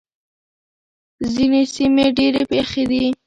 [1.33, 3.03] ځينې سيمې ډېرې يخې دي.